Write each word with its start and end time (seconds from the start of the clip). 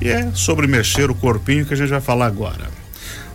E 0.00 0.08
é 0.08 0.30
sobre 0.34 0.66
mexer 0.66 1.10
o 1.10 1.14
corpinho 1.14 1.66
que 1.66 1.74
a 1.74 1.76
gente 1.76 1.90
vai 1.90 2.00
falar 2.00 2.26
agora. 2.26 2.68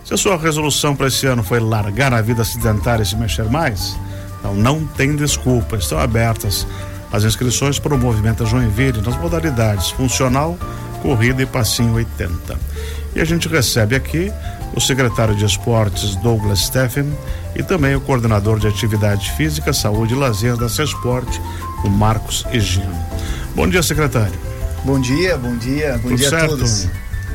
Se 0.04 0.14
a 0.14 0.16
sua 0.16 0.36
resolução 0.36 0.94
para 0.94 1.08
esse 1.08 1.26
ano 1.26 1.42
foi 1.42 1.60
largar 1.60 2.12
a 2.12 2.22
vida 2.22 2.44
sedentária 2.44 3.02
e 3.02 3.06
se 3.06 3.16
mexer 3.16 3.44
mais, 3.44 3.96
então 4.38 4.54
não 4.54 4.86
tem 4.86 5.16
desculpa, 5.16 5.76
estão 5.76 5.98
abertas 5.98 6.66
as 7.12 7.24
inscrições 7.24 7.78
para 7.78 7.94
o 7.94 7.98
Movimento 7.98 8.46
Joinville 8.46 9.00
nas 9.00 9.16
modalidades 9.18 9.90
funcional, 9.90 10.58
corrida 11.02 11.42
e 11.42 11.46
passinho 11.46 11.94
80. 11.94 12.56
E 13.14 13.20
a 13.20 13.24
gente 13.24 13.48
recebe 13.48 13.96
aqui 13.96 14.32
o 14.74 14.80
secretário 14.80 15.34
de 15.34 15.44
Esportes 15.44 16.16
Douglas 16.16 16.60
Steffen 16.60 17.10
e 17.54 17.62
também 17.62 17.94
o 17.96 18.00
coordenador 18.00 18.58
de 18.58 18.66
Atividade 18.66 19.32
Física, 19.32 19.72
Saúde 19.72 20.14
e 20.14 20.16
Lazer 20.16 20.56
da 20.56 20.68
Cesporte, 20.68 21.40
o 21.84 21.88
Marcos 21.88 22.44
Egino. 22.52 22.94
Bom 23.54 23.66
dia, 23.68 23.82
secretário. 23.82 24.55
Bom 24.86 25.00
dia, 25.00 25.36
bom 25.36 25.56
dia, 25.56 25.94
bom 25.94 26.10
Tudo 26.10 26.16
dia 26.16 26.30
certo? 26.30 26.44
a 26.44 26.48
todos. 26.48 26.86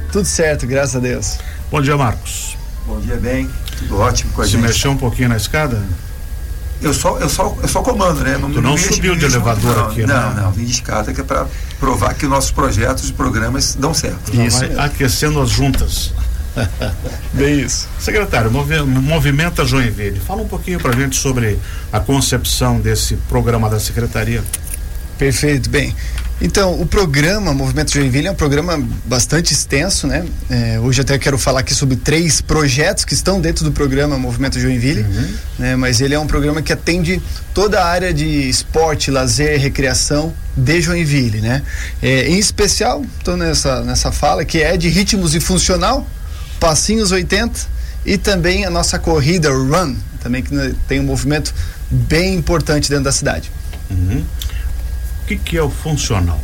Tudo 0.09 0.25
certo, 0.25 0.65
graças 0.65 0.95
a 0.95 0.99
Deus. 0.99 1.37
Bom 1.69 1.81
dia, 1.81 1.97
Marcos. 1.97 2.57
Bom 2.87 2.97
dia, 3.01 3.17
bem. 3.17 3.49
Tudo 3.77 3.99
ótimo 3.99 4.31
com 4.31 4.41
a 4.41 4.45
Se 4.45 4.51
gente. 4.51 4.61
Se 4.61 4.67
mexeu 4.67 4.91
um 4.91 4.97
pouquinho 4.97 5.27
na 5.27 5.35
escada? 5.35 5.83
Eu 6.81 6.93
só, 6.93 7.17
eu 7.17 7.27
só, 7.27 7.53
eu 7.61 7.67
só 7.67 7.81
comando, 7.81 8.23
né? 8.23 8.37
Não, 8.37 8.49
tu 8.49 8.61
não 8.61 8.77
subiu 8.77 9.17
de 9.17 9.25
elevador 9.25 9.75
não, 9.75 9.85
aqui, 9.87 10.05
não, 10.05 10.07
né? 10.07 10.33
Não, 10.33 10.43
não, 10.43 10.51
vim 10.53 10.63
de 10.63 10.71
escada 10.71 11.13
que 11.13 11.19
é 11.19 11.23
para 11.25 11.45
provar 11.77 12.13
que 12.13 12.25
nossos 12.25 12.51
projetos 12.51 13.09
e 13.09 13.13
programas 13.13 13.75
dão 13.75 13.93
certo. 13.93 14.33
Isso. 14.33 14.63
Aquecendo 14.77 15.41
as 15.41 15.49
juntas. 15.49 16.13
Bem 17.33 17.59
isso. 17.59 17.89
Secretário, 17.99 18.49
Movimenta 18.49 19.65
Joinville. 19.65 20.21
Fala 20.21 20.41
um 20.41 20.47
pouquinho 20.47 20.79
para 20.79 20.91
a 20.91 20.95
gente 20.95 21.17
sobre 21.17 21.59
a 21.91 21.99
concepção 21.99 22.79
desse 22.79 23.17
programa 23.27 23.69
da 23.69 23.79
Secretaria. 23.79 24.41
Perfeito, 25.17 25.69
bem. 25.69 25.95
Então, 26.43 26.81
o 26.81 26.87
programa 26.87 27.53
Movimento 27.53 27.93
Joinville 27.93 28.27
é 28.27 28.31
um 28.31 28.35
programa 28.35 28.83
bastante 29.05 29.53
extenso, 29.53 30.07
né? 30.07 30.25
É, 30.49 30.79
hoje 30.79 31.01
até 31.01 31.19
quero 31.19 31.37
falar 31.37 31.59
aqui 31.59 31.73
sobre 31.73 31.95
três 31.95 32.41
projetos 32.41 33.05
que 33.05 33.13
estão 33.13 33.39
dentro 33.39 33.63
do 33.63 33.71
programa 33.71 34.17
Movimento 34.17 34.59
Joinville, 34.59 35.03
uhum. 35.03 35.33
né? 35.59 35.75
Mas 35.75 36.01
ele 36.01 36.15
é 36.15 36.19
um 36.19 36.25
programa 36.25 36.59
que 36.63 36.73
atende 36.73 37.21
toda 37.53 37.79
a 37.79 37.85
área 37.85 38.11
de 38.11 38.25
esporte, 38.49 39.11
lazer, 39.11 39.59
recreação 39.59 40.33
de 40.57 40.81
Joinville, 40.81 41.41
né? 41.41 41.61
É, 42.01 42.27
em 42.27 42.39
especial, 42.39 43.05
estou 43.19 43.37
nessa, 43.37 43.83
nessa 43.83 44.11
fala 44.11 44.43
que 44.43 44.63
é 44.63 44.75
de 44.75 44.89
ritmos 44.89 45.35
e 45.35 45.39
funcional, 45.39 46.07
passinhos 46.59 47.11
80 47.11 47.69
e 48.03 48.17
também 48.17 48.65
a 48.65 48.69
nossa 48.71 48.97
corrida 48.97 49.51
Run, 49.51 49.95
também 50.23 50.41
que 50.41 50.75
tem 50.87 50.99
um 50.99 51.03
movimento 51.03 51.53
bem 51.91 52.33
importante 52.33 52.89
dentro 52.89 53.03
da 53.03 53.11
cidade. 53.11 53.51
Uhum. 53.91 54.23
O 55.23 55.25
que, 55.27 55.37
que 55.37 55.57
é 55.57 55.63
o 55.63 55.69
funcional? 55.69 56.39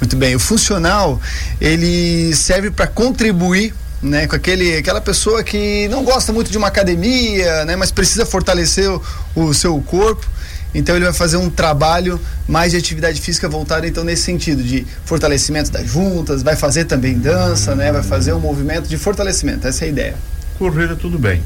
Muito 0.00 0.16
bem, 0.16 0.34
o 0.34 0.40
funcional 0.40 1.20
ele 1.60 2.34
serve 2.34 2.70
para 2.70 2.86
contribuir 2.86 3.72
né, 4.02 4.26
com 4.26 4.36
aquele, 4.36 4.76
aquela 4.76 5.00
pessoa 5.00 5.42
que 5.42 5.88
não 5.88 6.04
gosta 6.04 6.32
muito 6.32 6.50
de 6.50 6.58
uma 6.58 6.68
academia, 6.68 7.64
né, 7.64 7.76
mas 7.76 7.90
precisa 7.90 8.26
fortalecer 8.26 8.90
o, 8.90 9.02
o 9.34 9.54
seu 9.54 9.80
corpo. 9.80 10.26
Então 10.74 10.94
ele 10.94 11.06
vai 11.06 11.14
fazer 11.14 11.38
um 11.38 11.48
trabalho 11.48 12.20
mais 12.46 12.72
de 12.72 12.78
atividade 12.78 13.20
física 13.20 13.48
voltado 13.48 13.86
então 13.86 14.04
nesse 14.04 14.24
sentido 14.24 14.62
de 14.62 14.86
fortalecimento 15.06 15.70
das 15.70 15.86
juntas, 15.86 16.42
vai 16.42 16.54
fazer 16.54 16.84
também 16.84 17.18
dança, 17.18 17.74
né? 17.74 17.90
Vai 17.90 18.02
fazer 18.02 18.34
um 18.34 18.40
movimento 18.40 18.86
de 18.86 18.98
fortalecimento. 18.98 19.66
Essa 19.66 19.84
é 19.84 19.86
a 19.86 19.88
ideia. 19.88 20.14
Corrida 20.58 20.94
tudo 20.94 21.18
bem. 21.18 21.42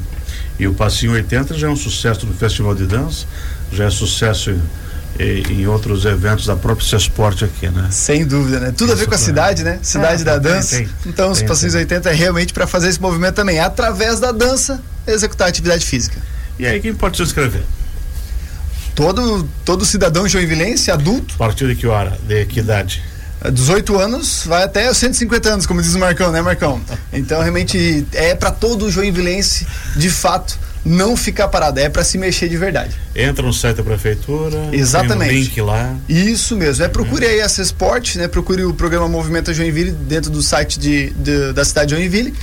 E 0.59 0.67
o 0.67 0.73
Passinho 0.73 1.13
80 1.13 1.53
já 1.53 1.67
é 1.67 1.69
um 1.69 1.75
sucesso 1.77 2.25
do 2.25 2.33
Festival 2.33 2.75
de 2.75 2.85
Dança, 2.85 3.25
já 3.71 3.85
é 3.85 3.89
sucesso 3.89 4.59
em, 5.49 5.67
outros 5.67 6.05
eventos 6.05 6.45
da 6.45 6.55
própria 6.55 6.95
Esporte 6.95 7.45
aqui, 7.45 7.69
né? 7.69 7.87
Sem 7.91 8.25
dúvida, 8.25 8.59
né? 8.59 8.71
Tudo 8.71 8.85
Isso 8.85 8.93
a 8.93 8.95
ver 8.95 9.07
com 9.07 9.15
a 9.15 9.17
cidade, 9.17 9.63
né? 9.63 9.79
Cidade 9.81 10.21
ah, 10.23 10.25
da 10.25 10.37
dança. 10.37 10.77
Tem, 10.77 10.89
então, 11.05 11.33
tem, 11.33 11.43
os 11.43 11.43
Passinhos 11.43 11.75
80 11.75 12.09
é 12.09 12.13
realmente 12.13 12.53
para 12.53 12.65
fazer 12.67 12.89
esse 12.89 13.01
movimento 13.01 13.35
também, 13.35 13.59
através 13.59 14.19
da 14.19 14.31
dança, 14.31 14.81
executar 15.07 15.47
atividade 15.47 15.85
física. 15.85 16.17
E 16.57 16.65
aí, 16.65 16.79
quem 16.79 16.93
pode 16.93 17.17
se 17.17 17.23
inscrever? 17.23 17.63
todo, 18.95 19.49
todo 19.65 19.85
cidadão 19.85 20.27
joinvilense, 20.27 20.91
adulto. 20.91 21.35
A 21.35 21.37
partir 21.37 21.67
de 21.67 21.75
que 21.75 21.87
hora? 21.87 22.17
De 22.27 22.45
que 22.45 22.59
idade? 22.59 23.01
18 23.51 23.99
anos 23.99 24.43
vai 24.45 24.63
até 24.63 24.93
150 24.93 25.49
anos, 25.49 25.65
como 25.65 25.81
diz 25.81 25.95
o 25.95 25.99
Marcão, 25.99 26.31
né, 26.31 26.41
Marcão? 26.41 26.79
Então, 27.11 27.41
realmente, 27.41 28.05
é 28.13 28.35
para 28.35 28.51
todo 28.51 28.91
joinvilense, 28.91 29.65
de 29.95 30.09
fato, 30.11 30.59
não 30.83 31.15
ficar 31.15 31.47
parado, 31.47 31.79
é 31.79 31.89
para 31.89 32.03
se 32.03 32.17
mexer 32.17 32.49
de 32.49 32.57
verdade. 32.57 32.95
Entra 33.15 33.45
no 33.45 33.53
site 33.53 33.77
da 33.77 33.83
prefeitura, 33.83 34.69
Exatamente. 34.71 35.29
tem 35.29 35.37
um 35.37 35.41
link 35.41 35.61
lá. 35.61 35.95
Isso 36.09 36.55
mesmo, 36.55 36.83
é 36.83 36.87
procure 36.87 37.25
aí 37.25 37.41
a 37.41 37.49
Cesporte, 37.49 38.17
né? 38.17 38.27
Procure 38.27 38.63
o 38.63 38.73
programa 38.73 39.07
Movimento 39.07 39.53
Joinville 39.53 39.91
dentro 39.91 40.31
do 40.31 40.41
site 40.41 40.79
de, 40.79 41.11
de, 41.11 41.53
da 41.53 41.63
cidade 41.63 41.93
de 41.93 41.99
Joinville. 41.99 42.33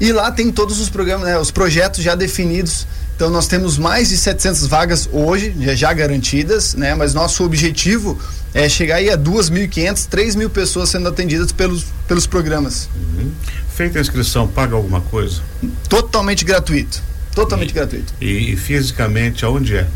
E 0.00 0.10
lá 0.12 0.32
tem 0.32 0.50
todos 0.50 0.80
os 0.80 0.88
programas, 0.88 1.26
né, 1.26 1.38
os 1.38 1.50
projetos 1.50 2.02
já 2.02 2.14
definidos 2.14 2.86
então 3.22 3.30
nós 3.30 3.46
temos 3.46 3.78
mais 3.78 4.08
de 4.08 4.16
700 4.16 4.66
vagas 4.66 5.08
hoje, 5.12 5.54
já, 5.76 5.92
garantidas, 5.92 6.74
né? 6.74 6.92
Mas 6.94 7.14
nosso 7.14 7.44
objetivo 7.44 8.18
é 8.52 8.68
chegar 8.68 8.96
aí 8.96 9.08
a 9.10 9.16
2.500, 9.16 10.06
3 10.06 10.34
mil 10.34 10.50
pessoas 10.50 10.88
sendo 10.88 11.08
atendidas 11.08 11.52
pelos, 11.52 11.84
pelos 12.08 12.26
programas. 12.26 12.88
Uhum. 12.96 13.30
Feita 13.74 13.98
a 13.98 14.00
inscrição, 14.00 14.48
paga 14.48 14.74
alguma 14.74 15.00
coisa? 15.00 15.40
Totalmente 15.88 16.44
gratuito. 16.44 17.00
Totalmente 17.34 17.70
e, 17.70 17.74
gratuito. 17.74 18.14
E, 18.20 18.52
e, 18.52 18.56
fisicamente, 18.56 19.44
aonde 19.44 19.76
é? 19.76 19.86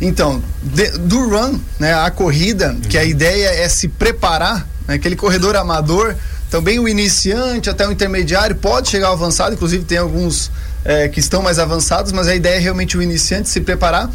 Então, 0.00 0.42
de, 0.62 0.90
do 0.98 1.28
run, 1.28 1.58
né, 1.78 1.94
a 1.94 2.10
corrida, 2.10 2.70
uhum. 2.70 2.80
que 2.80 2.96
a 2.96 3.04
ideia 3.04 3.48
é 3.48 3.68
se 3.68 3.88
preparar, 3.88 4.66
né, 4.86 4.94
aquele 4.94 5.16
corredor 5.16 5.56
amador, 5.56 6.14
também 6.50 6.78
o 6.78 6.88
iniciante 6.88 7.68
até 7.68 7.86
o 7.86 7.92
intermediário 7.92 8.56
pode 8.56 8.88
chegar 8.88 9.08
ao 9.08 9.12
avançado, 9.12 9.54
inclusive 9.54 9.84
tem 9.84 9.98
alguns 9.98 10.50
é, 10.84 11.08
que 11.08 11.20
estão 11.20 11.42
mais 11.42 11.58
avançados, 11.58 12.12
mas 12.12 12.28
a 12.28 12.34
ideia 12.34 12.56
é 12.56 12.58
realmente 12.58 12.96
o 12.96 13.02
iniciante 13.02 13.48
se 13.48 13.60
preparar. 13.60 14.10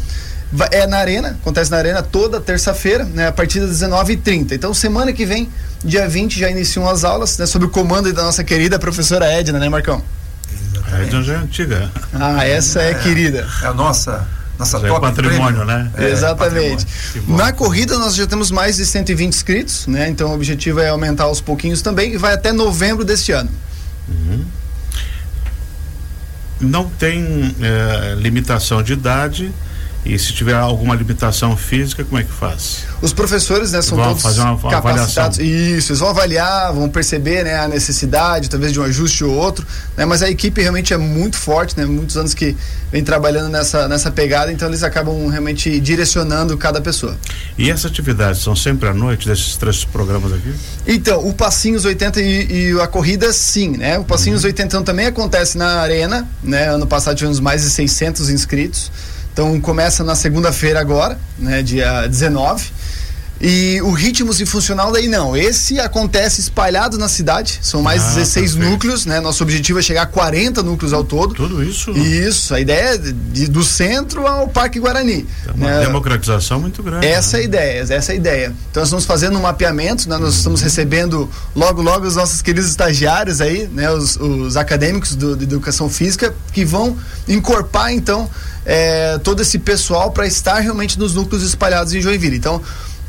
É 0.70 0.86
na 0.86 0.98
Arena, 0.98 1.36
acontece 1.40 1.70
na 1.70 1.78
Arena 1.78 2.02
toda 2.02 2.40
terça-feira, 2.40 3.04
né, 3.04 3.26
a 3.26 3.32
partir 3.32 3.60
das 3.60 3.70
19h30. 3.80 4.52
Então, 4.52 4.72
semana 4.72 5.12
que 5.12 5.26
vem, 5.26 5.48
dia 5.84 6.08
20, 6.08 6.38
já 6.38 6.50
iniciam 6.50 6.88
as 6.88 7.04
aulas, 7.04 7.36
né, 7.38 7.46
sob 7.46 7.66
o 7.66 7.68
comando 7.68 8.12
da 8.12 8.22
nossa 8.22 8.44
querida 8.44 8.78
professora 8.78 9.26
Edna, 9.26 9.58
né, 9.58 9.68
Marcão? 9.68 10.02
A 11.04 11.06
Edna 11.06 11.22
já 11.22 11.32
é 11.34 11.36
antiga. 11.36 11.90
Ah, 12.12 12.46
essa 12.46 12.82
é, 12.82 12.90
é 12.90 12.94
querida. 12.94 13.46
É 13.62 13.66
a 13.66 13.74
nossa 13.74 14.26
nossa 14.58 14.78
já 14.78 14.88
é 14.88 15.00
patrimônio, 15.00 15.64
né? 15.64 15.90
É, 15.96 16.10
Exatamente. 16.10 16.86
Patrimônio. 16.86 17.36
Na 17.36 17.52
corrida 17.52 17.98
nós 17.98 18.14
já 18.14 18.26
temos 18.26 18.50
mais 18.50 18.76
de 18.76 18.86
120 18.86 19.28
inscritos, 19.34 19.86
né? 19.86 20.08
Então 20.08 20.30
o 20.30 20.34
objetivo 20.34 20.80
é 20.80 20.88
aumentar 20.88 21.24
aos 21.24 21.40
pouquinhos 21.40 21.82
também 21.82 22.14
e 22.14 22.16
vai 22.16 22.34
até 22.34 22.52
novembro 22.52 23.04
deste 23.04 23.32
ano. 23.32 23.50
Uhum 24.08 24.44
não 26.60 26.88
tem 26.88 27.54
é, 27.60 28.14
limitação 28.16 28.82
de 28.82 28.92
idade 28.92 29.52
e 30.04 30.18
se 30.18 30.34
tiver 30.34 30.54
alguma 30.54 30.94
limitação 30.94 31.56
física, 31.56 32.04
como 32.04 32.18
é 32.18 32.24
que 32.24 32.30
faz? 32.30 32.84
Os 33.00 33.12
professores, 33.12 33.72
né, 33.72 33.80
são 33.80 33.96
vão 33.96 34.08
todos 34.08 34.22
fazer 34.22 34.42
uma, 34.42 34.56
capacitados. 34.70 35.38
Avaliação. 35.38 35.76
Isso, 35.78 35.92
eles 35.92 36.00
vão 36.00 36.10
avaliar, 36.10 36.72
vão 36.74 36.90
perceber, 36.90 37.42
né, 37.44 37.58
a 37.58 37.66
necessidade, 37.66 38.50
talvez 38.50 38.72
de 38.72 38.80
um 38.80 38.82
ajuste 38.82 39.24
ou 39.24 39.34
outro, 39.34 39.66
né, 39.96 40.04
mas 40.04 40.22
a 40.22 40.28
equipe 40.28 40.60
realmente 40.60 40.92
é 40.92 40.98
muito 40.98 41.36
forte, 41.36 41.74
né, 41.78 41.86
muitos 41.86 42.18
anos 42.18 42.34
que 42.34 42.54
vem 42.92 43.02
trabalhando 43.02 43.48
nessa, 43.48 43.88
nessa 43.88 44.10
pegada, 44.10 44.52
então 44.52 44.68
eles 44.68 44.82
acabam 44.82 45.26
realmente 45.28 45.80
direcionando 45.80 46.56
cada 46.58 46.82
pessoa. 46.82 47.16
E 47.56 47.70
essas 47.70 47.86
atividades 47.90 48.42
são 48.42 48.54
sempre 48.54 48.90
à 48.90 48.94
noite 48.94 49.26
desses 49.26 49.56
três 49.56 49.86
programas 49.86 50.34
aqui? 50.34 50.54
Então, 50.86 51.26
o 51.26 51.32
Passinhos 51.32 51.86
80 51.86 52.20
e, 52.20 52.72
e 52.72 52.80
a 52.80 52.86
corrida, 52.86 53.32
sim, 53.32 53.78
né, 53.78 53.98
o 53.98 54.04
Passinhos 54.04 54.42
uhum. 54.42 54.48
80 54.48 54.82
também 54.82 55.06
acontece 55.06 55.56
na 55.56 55.80
arena, 55.80 56.28
né, 56.42 56.68
ano 56.68 56.86
passado 56.86 57.16
tivemos 57.16 57.40
mais 57.40 57.62
de 57.62 57.70
600 57.70 58.28
inscritos, 58.28 58.92
então 59.34 59.60
começa 59.60 60.04
na 60.04 60.14
segunda-feira 60.14 60.80
agora, 60.80 61.18
né, 61.36 61.60
dia 61.60 62.06
19. 62.06 62.70
E 63.40 63.80
o 63.82 63.90
Ritmos 63.90 64.40
e 64.40 64.46
Funcional 64.46 64.92
daí 64.92 65.08
não. 65.08 65.36
Esse 65.36 65.80
acontece 65.80 66.40
espalhado 66.40 66.96
na 66.96 67.08
cidade. 67.08 67.58
São 67.62 67.82
mais 67.82 68.02
ah, 68.02 68.14
16 68.14 68.52
perfeito. 68.52 68.70
núcleos, 68.70 69.06
né? 69.06 69.20
Nosso 69.20 69.42
objetivo 69.42 69.78
é 69.78 69.82
chegar 69.82 70.02
a 70.02 70.06
40 70.06 70.62
núcleos 70.62 70.92
ao 70.92 71.04
todo. 71.04 71.34
Tudo 71.34 71.62
isso? 71.62 71.90
Isso. 71.92 72.54
A 72.54 72.60
ideia 72.60 72.94
é 72.94 72.98
de, 72.98 73.48
do 73.48 73.64
centro 73.64 74.26
ao 74.26 74.48
Parque 74.48 74.78
Guarani. 74.78 75.26
É 75.46 75.52
uma 75.52 75.66
né? 75.66 75.80
democratização 75.80 76.60
muito 76.60 76.82
grande. 76.82 77.06
Essa 77.06 77.36
né? 77.36 77.42
é 77.42 77.42
a 77.42 77.46
ideia, 77.46 77.80
essa 77.80 78.12
é 78.12 78.14
a 78.14 78.16
ideia. 78.16 78.54
Então 78.70 78.80
nós 78.80 78.88
estamos 78.88 79.04
fazendo 79.04 79.36
um 79.36 79.42
mapeamento, 79.42 80.08
né? 80.08 80.16
Nós 80.16 80.34
estamos 80.34 80.60
recebendo 80.60 81.28
logo, 81.54 81.82
logo 81.82 82.06
os 82.06 82.16
nossos 82.16 82.40
queridos 82.40 82.70
estagiários 82.70 83.40
aí, 83.40 83.68
né? 83.72 83.90
Os, 83.90 84.16
os 84.16 84.56
acadêmicos 84.56 85.14
do, 85.16 85.36
de 85.36 85.44
educação 85.44 85.90
física 85.90 86.34
que 86.52 86.64
vão 86.64 86.96
encorpar 87.28 87.92
então 87.92 88.30
é, 88.64 89.18
todo 89.18 89.42
esse 89.42 89.58
pessoal 89.58 90.10
para 90.10 90.26
estar 90.26 90.58
realmente 90.60 90.98
nos 90.98 91.14
núcleos 91.14 91.42
espalhados 91.42 91.92
em 91.92 92.00
Joinville. 92.00 92.36
Então, 92.36 92.62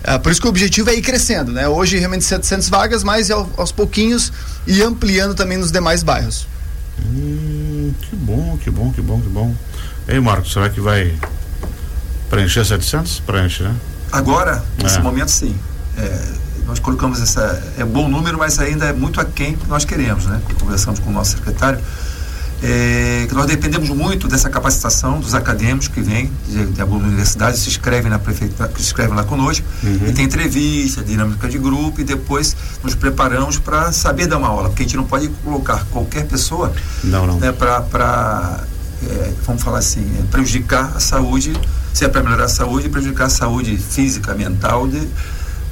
é, 0.08 0.20
por 0.20 0.32
isso 0.32 0.40
que 0.40 0.46
o 0.46 0.50
objetivo 0.50 0.90
é 0.92 0.96
ir 0.96 1.02
crescendo, 1.02 1.52
né? 1.52 1.68
Hoje 1.68 1.98
realmente 1.98 2.24
700 2.24 2.70
vagas, 2.70 3.04
mas 3.04 3.32
ao, 3.32 3.50
aos 3.58 3.72
pouquinhos 3.72 4.32
e 4.68 4.84
ampliando 4.84 5.34
também 5.34 5.58
nos 5.58 5.72
demais 5.72 6.04
bairros. 6.04 6.48
Hum, 7.04 7.92
que 8.02 8.16
bom, 8.16 8.58
que 8.64 8.70
bom, 8.70 8.92
que 8.92 9.02
bom, 9.02 9.20
que 9.20 9.30
bom. 9.30 9.56
Ei, 10.08 10.20
Marcos, 10.20 10.54
será 10.54 10.70
que 10.70 10.80
vai 10.80 11.12
preencher 12.30 12.64
700? 12.64 13.22
Preenche, 13.22 13.64
né? 13.64 13.76
Agora, 14.12 14.64
nesse 14.82 14.98
é. 14.98 15.02
momento, 15.02 15.30
sim. 15.30 15.56
É, 15.98 16.34
nós 16.68 16.78
colocamos 16.78 17.20
essa 17.20 17.62
é 17.78 17.84
bom 17.84 18.08
número, 18.08 18.38
mas 18.38 18.60
ainda 18.60 18.86
é 18.86 18.94
muito 18.94 19.20
aquém 19.20 19.54
do 19.54 19.60
que 19.62 19.68
nós 19.68 19.86
queremos, 19.86 20.28
né? 20.28 20.40
Conversamos 20.60 21.00
com 21.00 21.10
o 21.10 21.14
nosso 21.14 21.32
secretário 21.32 21.80
é, 22.68 23.28
nós 23.32 23.46
dependemos 23.46 23.90
muito 23.90 24.28
dessa 24.28 24.50
capacitação 24.50 25.20
dos 25.20 25.36
acadêmicos 25.36 25.88
que 25.88 26.02
vêm 26.02 26.32
de, 26.48 26.66
de 26.66 26.82
algumas 26.82 27.06
universidades, 27.06 27.60
se 27.60 27.70
inscrevem 27.70 28.10
na 28.10 28.18
prefeitura, 28.18 28.72
se 28.76 28.82
inscrevem 28.82 29.16
lá 29.16 29.24
conosco, 29.24 29.64
uhum. 29.84 30.08
e 30.08 30.14
tem 30.14 30.26
entrevista, 30.26 31.04
dinâmica 31.04 31.48
de 31.48 31.60
grupo, 31.60 32.02
e 32.02 32.04
depois 32.04 32.56
nos 32.84 32.96
preparamos 32.96 33.60
para 33.60 33.92
saber 33.92 34.26
dar 34.26 34.40
uma 34.40 34.48
aula, 34.48 34.70
porque 34.70 34.82
a 34.82 34.86
gente 34.86 34.98
não 34.98 35.04
pode 35.04 35.28
colocar 35.44 35.86
qualquer 35.92 36.26
pessoa 36.26 36.74
não, 37.04 37.28
não. 37.28 37.40
Né, 37.40 37.52
para, 37.52 38.64
é, 39.04 39.32
vamos 39.46 39.62
falar 39.62 39.78
assim, 39.78 40.04
é, 40.20 40.24
prejudicar 40.32 40.92
a 40.96 41.00
saúde, 41.00 41.54
se 41.94 42.04
é 42.04 42.08
para 42.08 42.24
melhorar 42.24 42.46
a 42.46 42.50
saúde, 42.50 42.90
prejudicar 42.90 43.26
a 43.26 43.30
saúde 43.30 43.78
física, 43.78 44.34
mental 44.34 44.88
de, 44.88 45.08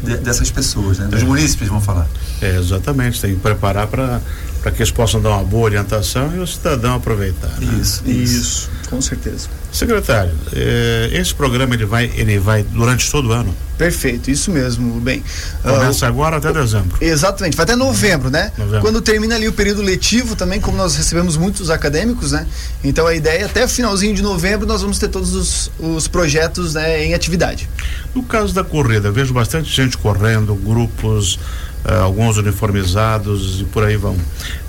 de, 0.03 0.17
dessas 0.17 0.51
pessoas, 0.51 0.99
né? 0.99 1.07
dos 1.07 1.23
é. 1.23 1.25
munícipes, 1.25 1.69
vamos 1.69 1.83
falar. 1.83 2.07
É, 2.39 2.55
exatamente, 2.55 3.19
tem 3.19 3.33
que 3.33 3.41
preparar 3.41 3.87
para 3.87 4.21
para 4.63 4.71
que 4.71 4.81
eles 4.81 4.91
possam 4.91 5.21
dar 5.21 5.31
uma 5.31 5.43
boa 5.43 5.65
orientação 5.65 6.33
e 6.33 6.39
o 6.39 6.47
cidadão 6.47 6.95
aproveitar. 6.95 7.59
Né? 7.59 7.79
Isso, 7.81 8.01
isso, 8.07 8.39
isso, 8.39 8.69
com 8.89 9.01
certeza. 9.01 9.49
Secretário, 9.73 10.31
eh, 10.53 11.09
esse 11.13 11.35
programa 11.35 11.73
ele 11.75 11.85
vai, 11.85 12.09
ele 12.15 12.39
vai 12.39 12.63
durante 12.63 13.11
todo 13.11 13.29
o 13.29 13.31
ano? 13.33 13.53
Perfeito, 13.77 14.31
isso 14.31 14.51
mesmo, 14.51 15.01
bem. 15.01 15.21
Começa 15.61 16.05
uh, 16.05 16.07
agora 16.07 16.37
até 16.37 16.53
dezembro. 16.53 16.95
Exatamente, 17.01 17.57
vai 17.57 17.65
até 17.65 17.75
novembro, 17.75 18.29
né? 18.29 18.51
Novembro. 18.57 18.81
Quando 18.81 19.01
termina 19.01 19.35
ali 19.35 19.47
o 19.47 19.51
período 19.51 19.81
letivo 19.81 20.35
também, 20.35 20.61
como 20.61 20.77
nós 20.77 20.95
recebemos 20.95 21.35
muitos 21.35 21.69
acadêmicos, 21.69 22.31
né? 22.31 22.45
Então 22.83 23.05
a 23.05 23.15
ideia 23.15 23.39
é 23.39 23.43
até 23.43 23.67
finalzinho 23.67 24.13
de 24.13 24.21
novembro 24.21 24.65
nós 24.65 24.81
vamos 24.81 24.97
ter 24.97 25.09
todos 25.09 25.33
os, 25.33 25.71
os 25.79 26.07
projetos 26.07 26.75
né, 26.75 27.03
em 27.03 27.13
atividade. 27.13 27.67
No 28.15 28.23
caso 28.23 28.53
da 28.53 28.63
corrida, 28.63 29.11
vejo 29.11 29.33
bastante 29.33 29.69
gente 29.69 29.97
correndo, 29.97 30.55
grupos, 30.55 31.39
uh, 31.85 32.03
alguns 32.03 32.37
uniformizados 32.37 33.61
e 33.61 33.63
por 33.65 33.83
aí 33.83 33.95
vão. 33.95 34.17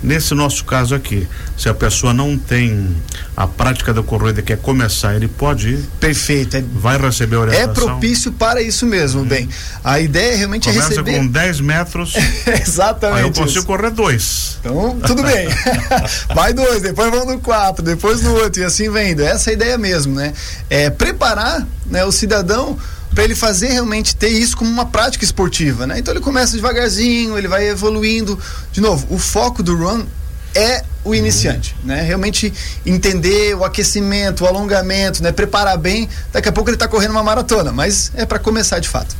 Nesse 0.01 0.33
nosso 0.33 0.63
caso 0.65 0.95
aqui, 0.95 1.27
se 1.57 1.69
a 1.69 1.73
pessoa 1.73 2.13
não 2.13 2.37
tem 2.37 2.95
a 3.35 3.47
prática 3.47 3.93
da 3.93 4.03
corrida 4.03 4.39
e 4.39 4.43
quer 4.43 4.57
começar, 4.57 5.15
ele 5.15 5.27
pode 5.27 5.69
ir? 5.69 5.89
Perfeito. 5.99 6.57
É, 6.57 6.63
vai 6.73 6.97
receber 6.97 7.37
orientação? 7.37 7.71
É 7.71 7.73
propício 7.73 8.31
para 8.31 8.61
isso 8.61 8.85
mesmo, 8.85 9.21
hum. 9.21 9.25
bem. 9.25 9.49
A 9.83 9.99
ideia 9.99 10.37
realmente 10.37 10.69
é 10.69 10.71
Começa 10.71 10.87
é 10.87 10.89
receber... 10.91 11.17
com 11.17 11.27
10 11.27 11.61
metros. 11.61 12.13
Exatamente. 12.47 13.19
Aí 13.19 13.23
eu 13.23 13.33
consigo 13.33 13.59
isso. 13.59 13.65
correr 13.65 13.91
dois. 13.91 14.57
Então, 14.59 14.99
tudo 15.05 15.23
bem. 15.23 15.47
vai 16.33 16.53
dois, 16.53 16.81
depois 16.81 17.11
vão 17.11 17.25
no 17.25 17.39
quatro, 17.39 17.83
depois 17.83 18.21
no 18.21 18.33
outro 18.35 18.61
e 18.61 18.65
assim 18.65 18.89
vendo. 18.89 19.21
Essa 19.21 19.49
é 19.49 19.51
a 19.51 19.53
ideia 19.53 19.77
mesmo, 19.77 20.15
né? 20.15 20.33
É 20.69 20.89
preparar 20.89 21.65
né, 21.85 22.03
o 22.03 22.11
cidadão 22.11 22.77
para 23.15 23.23
ele 23.23 23.33
fazer 23.33 23.69
realmente 23.69 24.13
ter 24.13 24.27
isso 24.27 24.57
como 24.57 24.69
uma 24.69 24.85
prática 24.85 25.23
esportiva, 25.23 25.87
né? 25.87 25.97
Então 25.97 26.13
ele 26.13 26.21
começa 26.21 26.53
devagarzinho, 26.53 27.37
ele 27.37 27.47
vai 27.47 27.69
evoluindo. 27.69 28.37
De 28.73 28.81
novo, 28.81 29.07
o 29.09 29.17
foco 29.17 29.63
do 29.63 29.73
run 29.75 30.05
é 30.53 30.83
o 31.03 31.15
iniciante, 31.15 31.75
né? 31.83 32.01
Realmente 32.01 32.53
entender 32.85 33.55
o 33.55 33.63
aquecimento, 33.63 34.43
o 34.43 34.47
alongamento, 34.47 35.23
né? 35.23 35.31
Preparar 35.31 35.77
bem. 35.77 36.09
Daqui 36.33 36.49
a 36.49 36.51
pouco 36.51 36.69
ele 36.69 36.75
está 36.75 36.89
correndo 36.89 37.11
uma 37.11 37.23
maratona, 37.23 37.71
mas 37.71 38.11
é 38.15 38.25
para 38.25 38.37
começar 38.37 38.79
de 38.79 38.89
fato. 38.89 39.15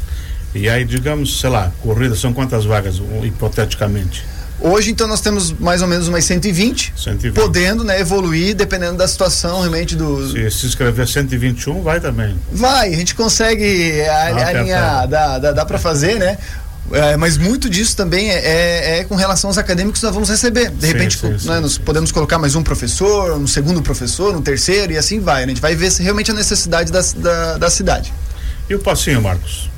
E 0.54 0.70
aí, 0.70 0.84
digamos, 0.84 1.40
sei 1.40 1.50
lá, 1.50 1.72
corrida 1.82 2.16
são 2.16 2.34
quantas 2.34 2.66
vagas, 2.66 3.02
hipoteticamente? 3.24 4.26
Hoje, 4.60 4.92
então, 4.92 5.08
nós 5.08 5.22
temos 5.22 5.52
mais 5.52 5.82
ou 5.82 5.88
menos 5.88 6.08
umas 6.08 6.24
120, 6.26 6.94
120. 6.96 7.34
podendo 7.34 7.84
né, 7.84 8.00
evoluir 8.00 8.56
dependendo 8.56 8.98
da 8.98 9.08
situação 9.08 9.60
realmente 9.60 9.96
do. 9.96 10.32
Se 10.32 10.50
se 10.52 10.66
inscrever 10.66 11.08
121, 11.08 11.82
vai 11.82 12.00
também. 12.00 12.40
Vai, 12.52 12.94
a 12.94 12.98
gente 12.98 13.16
consegue 13.16 14.02
alinhar, 14.48 15.08
dá, 15.08 15.38
dá, 15.38 15.52
dá 15.52 15.66
para 15.66 15.78
fazer, 15.78 16.16
né? 16.16 16.38
É, 16.92 17.18
mas 17.18 17.38
muito 17.38 17.68
disso 17.68 17.98
também 17.98 18.30
é, 18.30 18.36
é, 18.36 19.00
é, 19.00 19.04
com 19.06 19.16
relação 19.16 19.50
aos 19.50 19.58
acadêmicos 19.58 20.00
que 20.00 20.06
nós 20.06 20.14
vamos 20.14 20.30
receber. 20.30 20.70
De 20.70 20.86
sim, 20.86 20.94
repente, 20.94 21.18
sim, 21.18 21.30
né, 21.30 21.38
sim, 21.40 21.48
nós 21.48 21.78
podemos 21.78 22.12
colocar 22.12 22.38
mais 22.38 22.56
um 22.56 22.62
professor, 22.62 23.36
um 23.38 23.48
segundo 23.48 23.82
professor, 23.82 24.36
um 24.36 24.42
terceiro, 24.42 24.94
e 24.94 24.98
assim 24.98 25.20
vai. 25.20 25.42
Né? 25.42 25.46
A 25.46 25.50
gente 25.50 25.62
vai 25.62 25.76
ver 25.76 25.92
se 25.92 26.04
realmente 26.04 26.30
a 26.30 26.34
necessidade 26.34 26.92
da, 26.92 27.02
da, 27.18 27.58
da 27.58 27.70
cidade. 27.70 28.14
E 28.70 28.76
o 28.76 28.80
passinho, 28.80 29.22
Marcos? 29.22 29.70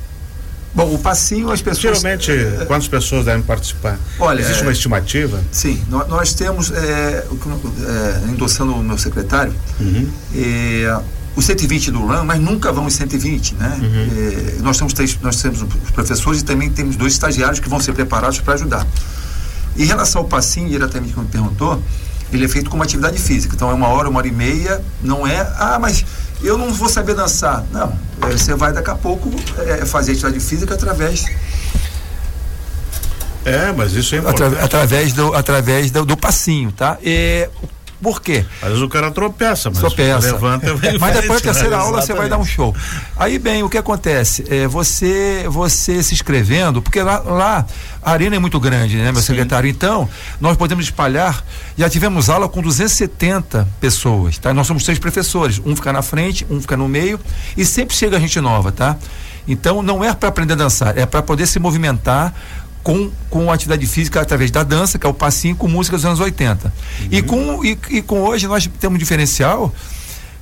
Bom, 0.73 0.93
o 0.93 0.99
passinho 0.99 1.51
as 1.51 1.61
pessoas. 1.61 1.99
Geralmente, 1.99 2.31
é, 2.31 2.65
quantas 2.65 2.87
pessoas 2.87 3.25
devem 3.25 3.41
participar? 3.41 3.97
Olha, 4.19 4.41
existe 4.41 4.61
uma 4.61 4.71
estimativa? 4.71 5.41
Sim, 5.51 5.81
nós, 5.89 6.07
nós 6.07 6.33
temos, 6.33 6.71
é, 6.71 7.25
é, 7.25 8.29
endossando 8.29 8.73
o 8.73 8.83
meu 8.83 8.97
secretário, 8.97 9.53
uhum. 9.79 10.09
é, 10.35 10.99
os 11.35 11.45
120 11.45 11.91
do 11.91 12.05
LAN, 12.05 12.23
mas 12.23 12.39
nunca 12.39 12.71
vão 12.71 12.85
os 12.85 12.93
120, 12.93 13.55
né? 13.55 13.79
Uhum. 13.81 14.57
É, 14.57 14.61
nós 14.61 14.77
temos 14.77 14.93
três, 14.93 15.17
nós 15.21 15.41
temos 15.41 15.61
os 15.61 15.91
professores 15.91 16.41
e 16.41 16.43
também 16.43 16.69
temos 16.69 16.95
dois 16.95 17.13
estagiários 17.13 17.59
que 17.59 17.69
vão 17.69 17.79
ser 17.79 17.93
preparados 17.93 18.39
para 18.39 18.53
ajudar. 18.53 18.85
Em 19.77 19.85
relação 19.85 20.21
ao 20.21 20.27
passinho, 20.27 20.69
diretamente 20.69 21.13
como 21.13 21.27
perguntou, 21.27 21.81
ele 22.31 22.45
é 22.45 22.47
feito 22.47 22.69
como 22.69 22.83
atividade 22.83 23.19
física. 23.19 23.55
Então 23.55 23.69
é 23.69 23.73
uma 23.73 23.87
hora, 23.87 24.09
uma 24.09 24.19
hora 24.19 24.27
e 24.27 24.31
meia, 24.31 24.81
não 25.01 25.25
é, 25.25 25.39
ah, 25.57 25.77
mas 25.79 26.03
eu 26.41 26.57
não 26.57 26.73
vou 26.73 26.89
saber 26.89 27.15
dançar. 27.15 27.63
Não, 27.71 27.91
é, 28.21 28.31
você 28.31 28.53
vai 28.55 28.73
daqui 28.73 28.89
a 28.89 28.95
pouco 28.95 29.31
é, 29.59 29.85
fazer 29.85 30.11
atividade 30.11 30.39
física 30.39 30.73
através 30.73 31.25
é, 33.47 33.71
mas 33.71 33.93
isso 33.93 34.13
é 34.13 34.17
importante. 34.17 34.55
Atra, 34.55 34.65
através 34.65 35.13
do, 35.13 35.33
através 35.33 35.89
do, 35.89 36.03
do 36.03 36.17
passinho, 36.17 36.69
tá? 36.69 36.97
E, 37.01 37.47
por 38.01 38.21
quê? 38.21 38.45
Às 38.61 38.69
vezes 38.69 38.83
o 38.83 38.89
cara 38.89 39.09
tropeça, 39.09 39.69
mas 39.69 39.79
tropeça. 39.79 40.31
levanta 40.31 40.67
e 40.67 40.99
Mas 40.99 41.13
depois 41.19 41.41
da 41.41 41.51
terceira 41.51 41.77
aula 41.77 42.01
você 42.01 42.13
vai 42.13 42.29
dar 42.29 42.37
um 42.37 42.45
show. 42.45 42.75
Aí, 43.15 43.39
bem, 43.39 43.63
o 43.63 43.69
que 43.69 43.77
acontece? 43.77 44.45
É, 44.49 44.67
você, 44.67 45.45
você 45.49 46.03
se 46.03 46.13
inscrevendo, 46.13 46.81
porque 46.81 47.01
lá, 47.01 47.19
lá 47.19 47.65
a 48.01 48.11
arena 48.11 48.35
é 48.35 48.39
muito 48.39 48.59
grande, 48.59 48.97
né, 48.97 49.11
meu 49.11 49.21
Sim. 49.21 49.27
secretário? 49.27 49.69
Então, 49.69 50.07
nós 50.39 50.55
podemos 50.55 50.85
espalhar. 50.85 51.43
Já 51.75 51.89
tivemos 51.89 52.29
aula 52.29 52.47
com 52.47 52.61
270 52.61 53.67
pessoas, 53.81 54.37
tá? 54.37 54.53
Nós 54.53 54.67
somos 54.67 54.83
três 54.83 54.99
professores. 54.99 55.59
Um 55.65 55.75
fica 55.75 55.91
na 55.91 56.01
frente, 56.01 56.45
um 56.49 56.61
fica 56.61 56.77
no 56.77 56.87
meio, 56.87 57.19
e 57.55 57.65
sempre 57.65 57.95
chega 57.95 58.19
gente 58.19 58.39
nova, 58.39 58.71
tá? 58.71 58.95
Então, 59.47 59.81
não 59.81 60.03
é 60.03 60.13
para 60.13 60.29
aprender 60.29 60.53
a 60.53 60.57
dançar, 60.57 60.97
é 60.97 61.05
para 61.05 61.21
poder 61.21 61.47
se 61.47 61.57
movimentar 61.57 62.33
com, 62.87 63.11
com 63.29 63.51
atividade 63.51 63.85
física 63.85 64.21
através 64.21 64.49
da 64.49 64.63
dança, 64.63 64.97
que 64.97 65.05
é 65.05 65.09
o 65.09 65.13
passinho 65.13 65.57
com 65.57 65.67
música 65.67 65.97
dos 65.97 66.05
anos 66.05 66.21
80. 66.21 66.67
Uhum. 66.67 67.07
E, 67.11 67.21
com, 67.21 67.65
e, 67.65 67.77
e, 67.89 68.01
com 68.01 68.21
hoje 68.21 68.47
nós 68.47 68.65
temos 68.79 68.95
um 68.95 68.97
diferencial. 68.97 69.75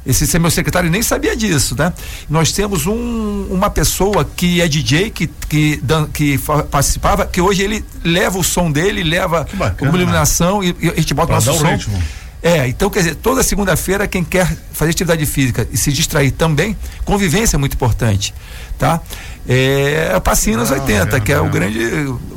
Esse 0.05 0.37
meu 0.37 0.51
secretário 0.51 0.87
nem 0.87 1.01
sabia 1.01 1.35
disso, 1.35 1.75
né? 1.75 1.91
Nós 2.29 2.51
temos 2.51 2.85
um, 2.85 3.47
uma 3.49 3.71
pessoa 3.71 4.23
que 4.23 4.61
é 4.61 4.67
DJ, 4.67 5.09
que, 5.09 5.25
que, 5.49 5.81
que 6.13 6.39
participava, 6.69 7.25
que 7.25 7.41
hoje 7.41 7.63
ele 7.63 7.83
leva 8.03 8.37
o 8.37 8.43
som 8.43 8.71
dele, 8.71 9.01
leva 9.01 9.47
uma 9.81 9.97
iluminação 9.97 10.63
e, 10.63 10.75
e, 10.79 10.89
a 10.89 10.95
gente 10.97 11.15
bota 11.15 11.31
o 11.31 11.35
nosso 11.35 11.51
som. 11.55 11.65
Ritmo. 11.65 11.99
É, 12.45 12.67
então 12.67 12.91
quer 12.91 12.99
dizer, 12.99 13.15
toda 13.15 13.41
segunda-feira 13.41 14.07
quem 14.07 14.23
quer 14.23 14.47
fazer 14.71 14.91
atividade 14.91 15.25
física 15.25 15.67
e 15.71 15.77
se 15.77 15.91
distrair 15.91 16.29
também, 16.29 16.77
convivência 17.03 17.55
é 17.55 17.57
muito 17.57 17.73
importante, 17.73 18.35
tá? 18.77 19.01
É, 19.49 20.11
é 20.13 20.19
passinho 20.19 20.59
nos 20.59 20.69
80, 20.69 21.17
é, 21.17 21.19
que 21.19 21.31
é, 21.31 21.37
é, 21.37 21.39
o 21.39 21.49
grande 21.49 21.79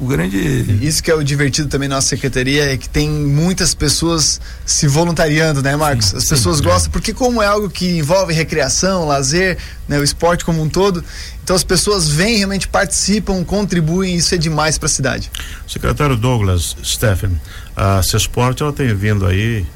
o 0.00 0.06
grande 0.06 0.78
Isso 0.80 1.02
que 1.02 1.10
é 1.10 1.14
o 1.14 1.22
divertido 1.22 1.68
também 1.68 1.90
na 1.90 1.96
nossa 1.96 2.08
secretaria 2.08 2.72
é 2.72 2.78
que 2.78 2.88
tem 2.88 3.06
muitas 3.06 3.74
pessoas 3.74 4.40
se 4.64 4.88
voluntariando, 4.88 5.60
né, 5.60 5.76
Marcos? 5.76 6.06
Sim, 6.06 6.16
As 6.16 6.22
sim, 6.22 6.30
pessoas 6.30 6.60
gostam 6.60 6.90
porque 6.90 7.12
como 7.12 7.42
é 7.42 7.46
algo 7.46 7.68
que 7.68 7.98
envolve 7.98 8.32
recreação, 8.32 9.06
lazer, 9.06 9.58
né, 9.86 9.98
o 9.98 10.04
esporte 10.04 10.42
como 10.42 10.62
um 10.62 10.70
todo, 10.70 11.04
então 11.44 11.54
as 11.54 11.64
pessoas 11.64 12.08
vêm, 12.08 12.38
realmente 12.38 12.66
participam, 12.66 13.44
contribuem, 13.44 14.16
isso 14.16 14.34
é 14.34 14.38
demais 14.38 14.78
para 14.78 14.86
a 14.86 14.90
cidade. 14.90 15.30
Secretário 15.66 16.16
Douglas 16.16 16.78
Stephen, 16.82 17.38
a 17.76 18.02
Cesport 18.02 18.58
ela 18.62 18.72
tem 18.72 18.94
vindo 18.94 19.26
aí 19.26 19.66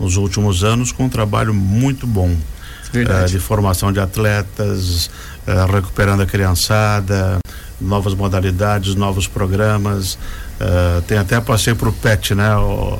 nos 0.00 0.16
últimos 0.16 0.64
anos 0.64 0.90
com 0.90 1.04
um 1.04 1.08
trabalho 1.08 1.52
muito 1.52 2.06
bom 2.06 2.30
uh, 2.30 3.28
de 3.28 3.38
formação 3.38 3.92
de 3.92 4.00
atletas, 4.00 5.10
uh, 5.46 5.70
recuperando 5.70 6.22
a 6.22 6.26
criançada, 6.26 7.38
novas 7.80 8.14
modalidades, 8.14 8.94
novos 8.94 9.28
programas. 9.28 10.14
Uh, 10.14 11.02
tem 11.06 11.18
até 11.18 11.40
passei 11.40 11.74
para 11.74 11.88
o 11.88 11.92
PET, 11.92 12.34
né? 12.34 12.56
O, 12.56 12.98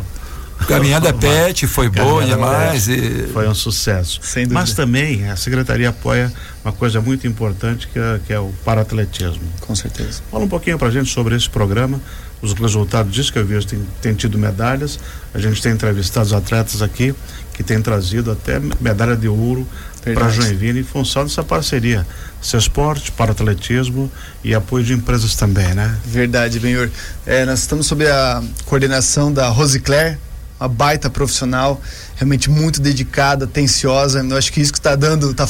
Caminhada 0.66 1.12
PET 1.12 1.66
foi 1.66 1.88
boa 1.88 2.24
demais. 2.24 2.88
E... 2.88 3.28
Foi 3.32 3.48
um 3.48 3.54
sucesso. 3.54 4.20
Mas 4.50 4.72
também 4.72 5.28
a 5.28 5.36
secretaria 5.36 5.88
apoia 5.88 6.32
uma 6.64 6.72
coisa 6.72 7.00
muito 7.00 7.26
importante 7.26 7.88
que 7.88 7.98
é, 7.98 8.20
que 8.26 8.32
é 8.32 8.38
o 8.38 8.52
paratletismo. 8.64 9.42
Com 9.60 9.74
certeza. 9.74 10.22
Fala 10.30 10.44
um 10.44 10.48
pouquinho 10.48 10.78
para 10.78 10.88
a 10.88 10.90
gente 10.90 11.10
sobre 11.10 11.34
esse 11.34 11.48
programa, 11.48 12.00
os 12.42 12.52
resultados 12.52 13.12
disso 13.12 13.32
que 13.32 13.38
eu 13.38 13.44
vi, 13.44 13.62
tem, 13.64 13.86
tem 14.00 14.14
tido 14.14 14.38
medalhas. 14.38 14.98
A 15.34 15.38
gente 15.38 15.60
tem 15.60 15.72
entrevistado 15.72 16.26
os 16.26 16.32
atletas 16.32 16.82
aqui 16.82 17.14
que 17.52 17.62
têm 17.62 17.80
trazido 17.82 18.30
até 18.30 18.60
medalha 18.80 19.16
de 19.16 19.28
ouro 19.28 19.66
para 20.14 20.30
Joinville 20.30 20.80
em 20.80 20.84
função 20.84 21.24
dessa 21.24 21.42
parceria. 21.42 22.06
Sesporte, 22.40 23.12
para 23.12 23.32
atletismo 23.32 24.10
e 24.42 24.54
apoio 24.54 24.82
de 24.82 24.94
empresas 24.94 25.34
também, 25.34 25.74
né? 25.74 25.94
Verdade, 26.06 26.58
Benhor. 26.58 26.88
É, 27.26 27.44
nós 27.44 27.60
estamos 27.60 27.86
sob 27.86 28.06
a 28.06 28.42
coordenação 28.64 29.30
da 29.30 29.48
Rosicler, 29.48 30.18
uma 30.60 30.68
baita 30.68 31.08
profissional, 31.08 31.80
realmente 32.16 32.50
muito 32.50 32.82
dedicada, 32.82 33.46
atenciosa. 33.46 34.20
Eu 34.28 34.36
acho 34.36 34.52
que 34.52 34.60
isso 34.60 34.72
que 34.72 34.78
está 34.78 34.94
dando, 34.94 35.30
está 35.30 35.46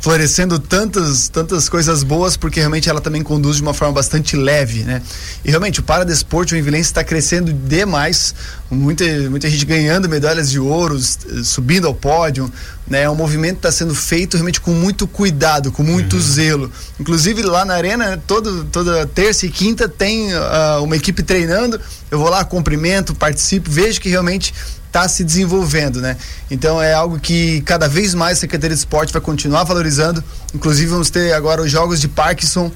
florescendo 0.00 0.58
tantas, 0.60 1.28
tantas 1.28 1.68
coisas 1.68 2.04
boas, 2.04 2.36
porque 2.36 2.60
realmente 2.60 2.88
ela 2.88 3.00
também 3.00 3.22
conduz 3.22 3.56
de 3.56 3.62
uma 3.62 3.74
forma 3.74 3.94
bastante 3.94 4.36
leve, 4.36 4.84
né? 4.84 5.02
E 5.44 5.50
realmente 5.50 5.80
o 5.80 5.82
Paradesporto 5.82 6.50
Joinvilense 6.50 6.90
está 6.90 7.02
crescendo 7.02 7.52
demais, 7.52 8.34
muita, 8.70 9.04
muita 9.28 9.50
gente 9.50 9.64
ganhando 9.66 10.08
medalhas 10.08 10.48
de 10.48 10.60
ouro, 10.60 10.96
subindo 11.42 11.88
ao 11.88 11.94
pódio, 11.94 12.50
né? 12.88 13.08
O 13.08 13.12
é 13.12 13.16
movimento 13.16 13.56
está 13.56 13.72
sendo 13.72 13.94
feito 13.94 14.34
realmente 14.34 14.60
com 14.60 14.70
muito 14.70 15.06
cuidado, 15.06 15.72
com 15.72 15.82
muito 15.82 16.16
uhum. 16.16 16.22
zelo. 16.22 16.72
Inclusive 17.00 17.42
lá 17.42 17.64
na 17.64 17.74
arena, 17.74 18.22
todo, 18.26 18.64
toda 18.66 19.06
terça 19.06 19.44
e 19.44 19.50
quinta 19.50 19.88
tem 19.88 20.32
uh, 20.32 20.82
uma 20.82 20.96
equipe 20.96 21.22
treinando. 21.22 21.80
Eu 22.10 22.18
vou 22.18 22.28
lá, 22.28 22.44
cumprimento, 22.44 23.14
participo, 23.14 23.70
vejo 23.70 24.00
que 24.00 24.08
realmente 24.08 24.54
está 24.86 25.08
se 25.08 25.24
desenvolvendo, 25.24 26.00
né? 26.00 26.16
Então 26.50 26.80
é 26.80 26.94
algo 26.94 27.18
que 27.18 27.60
cada 27.62 27.88
vez 27.88 28.14
mais 28.14 28.38
a 28.38 28.40
Secretaria 28.40 28.74
de 28.74 28.80
Esporte 28.80 29.12
vai 29.12 29.20
continuar 29.20 29.64
valorizando. 29.64 30.22
Inclusive 30.54 30.86
vamos 30.86 31.10
ter 31.10 31.32
agora 31.32 31.60
os 31.60 31.70
jogos 31.70 32.00
de 32.00 32.08
Parkinson 32.08 32.70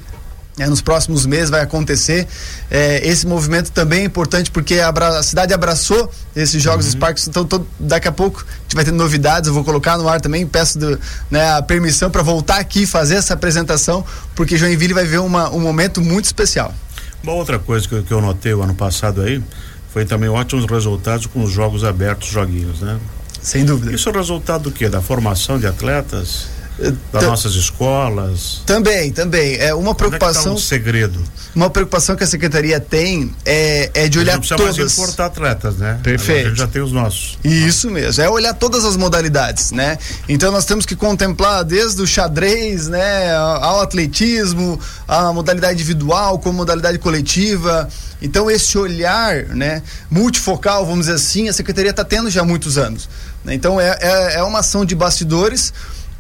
é, 0.61 0.67
nos 0.67 0.83
próximos 0.83 1.25
meses 1.25 1.49
vai 1.49 1.63
acontecer. 1.63 2.27
É, 2.71 3.01
esse 3.09 3.27
movimento 3.27 3.71
também 3.71 4.01
é 4.01 4.05
importante 4.05 4.51
porque 4.51 4.79
a, 4.79 4.91
a 4.91 5.23
cidade 5.23 5.55
abraçou 5.55 6.13
esses 6.37 6.63
Jogos 6.63 6.93
uhum. 6.93 7.01
Parkinson. 7.01 7.31
Então, 7.31 7.45
todo, 7.47 7.67
daqui 7.79 8.09
a 8.09 8.13
pouco 8.13 8.45
a 8.47 8.63
gente 8.63 8.75
vai 8.75 8.85
ter 8.85 8.93
novidades. 8.93 9.49
Eu 9.49 9.55
vou 9.55 9.65
colocar 9.65 9.97
no 9.97 10.07
ar 10.07 10.21
também. 10.21 10.47
Peço 10.47 10.79
do, 10.79 11.01
né, 11.31 11.53
a 11.53 11.63
permissão 11.63 12.11
para 12.11 12.23
voltar 12.23 12.59
aqui 12.59 12.85
fazer 12.87 13.15
essa 13.15 13.33
apresentação, 13.33 14.05
porque 14.35 14.59
Joinville 14.59 14.93
vai 14.93 15.07
ver 15.07 15.21
uma, 15.21 15.49
um 15.51 15.61
momento 15.61 16.03
muito 16.03 16.27
especial. 16.27 16.75
Uma 17.23 17.33
outra 17.33 17.59
coisa 17.59 17.87
que, 17.87 18.03
que 18.03 18.13
eu 18.13 18.21
notei 18.21 18.55
o 18.55 18.63
ano 18.63 18.75
passado 18.75 19.21
aí 19.23 19.43
foi 19.93 20.05
também 20.05 20.29
ótimos 20.29 20.65
resultados 20.67 21.27
com 21.27 21.43
os 21.43 21.51
jogos 21.51 21.85
abertos, 21.85 22.29
joguinhos, 22.29 22.81
né? 22.81 22.99
Sem 23.43 23.65
dúvida. 23.65 23.93
Isso 23.93 24.09
é 24.09 24.13
resultado 24.13 24.65
do 24.65 24.71
quê? 24.71 24.89
Da 24.89 25.01
formação 25.01 25.59
de 25.59 25.67
atletas? 25.67 26.49
Das 27.13 27.23
nossas 27.25 27.55
escolas. 27.55 28.63
Também, 28.65 29.13
também. 29.13 29.57
É 29.57 29.75
uma 29.75 29.95
preocupação. 29.95 30.41
Onde 30.41 30.49
é 30.49 30.53
tá 30.53 30.57
um 30.57 30.59
segredo. 30.59 31.23
Uma 31.55 31.69
preocupação 31.69 32.17
que 32.17 32.23
a 32.23 32.27
secretaria 32.27 32.79
tem 32.79 33.35
é, 33.45 33.91
é 33.93 34.09
de 34.09 34.19
olhar 34.19 34.35
a 34.35 34.37
gente 34.37 34.49
todas. 34.49 34.79
Mais 34.79 34.93
importar 34.93 35.27
atletas, 35.27 35.77
né? 35.77 35.99
Perfeito. 36.03 36.47
A 36.47 36.49
gente 36.49 36.59
já 36.59 36.67
tem 36.67 36.81
os 36.81 36.93
nossos. 36.93 37.39
Isso 37.45 37.91
mesmo. 37.91 38.23
É 38.23 38.31
olhar 38.31 38.55
todas 38.55 38.85
as 38.85 38.97
modalidades, 38.97 39.73
né? 39.73 39.99
Então 40.29 40.53
nós 40.53 40.65
temos 40.65 40.87
que 40.87 40.95
contemplar 40.95 41.65
desde 41.65 42.01
o 42.01 42.07
xadrez, 42.07 42.89
né, 42.89 43.35
ao 43.35 43.81
atletismo, 43.81 44.79
a 45.07 45.33
modalidade 45.33 45.75
individual, 45.75 46.39
como 46.39 46.59
modalidade 46.59 46.99
coletiva. 46.99 47.89
Então 48.23 48.51
esse 48.51 48.79
olhar, 48.79 49.45
né, 49.47 49.83
multifocal, 50.11 50.85
vamos 50.85 51.07
dizer 51.07 51.17
assim, 51.17 51.49
a 51.49 51.53
secretaria 51.53 51.91
está 51.91 52.05
tendo 52.05 52.31
já 52.31 52.43
há 52.43 52.45
muitos 52.45 52.79
anos. 52.79 53.09
Né? 53.45 53.55
Então 53.55 53.81
é, 53.81 53.97
é, 54.01 54.35
é 54.37 54.43
uma 54.43 54.61
ação 54.61 54.85
de 54.85 54.95
bastidores 54.95 55.73